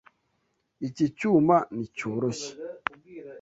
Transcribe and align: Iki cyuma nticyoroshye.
Iki 0.87 1.05
cyuma 1.17 1.55
nticyoroshye. 1.75 2.51